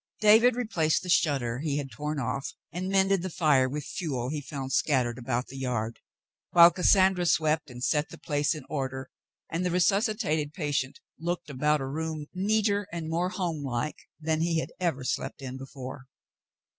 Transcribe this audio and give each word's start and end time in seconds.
David 0.19 0.55
replaced 0.55 1.03
the 1.03 1.09
shutter 1.09 1.59
he 1.59 1.77
had 1.77 1.91
torn 1.91 2.19
off 2.19 2.53
and 2.71 2.89
mended 2.89 3.21
the 3.21 3.29
fire 3.29 3.69
with 3.69 3.83
fuel 3.83 4.29
he 4.29 4.41
found 4.41 4.73
scattered 4.73 5.19
about 5.19 5.45
the 5.49 5.57
yard; 5.59 5.99
while 6.49 6.71
Cassandra 6.71 7.27
swept 7.27 7.69
and 7.69 7.83
set 7.83 8.09
the 8.09 8.17
place 8.17 8.55
in 8.55 8.63
order 8.67 9.11
and 9.47 9.63
the 9.63 9.69
re 9.69 9.77
suscitated 9.79 10.55
patient 10.55 10.99
looked 11.19 11.51
about 11.51 11.81
a 11.81 11.85
room 11.87 12.25
neater 12.33 12.87
and 12.91 13.11
more 13.11 13.29
homelike 13.29 14.09
than 14.19 14.41
he 14.41 14.57
had 14.59 14.71
ever 14.79 15.03
slept 15.03 15.39
in 15.39 15.55
before. 15.55 16.07